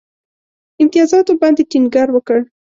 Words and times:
امتیازاتو 0.81 1.31
باندي 1.41 1.63
ټینګار 1.71 2.07
وکړ. 2.11 2.39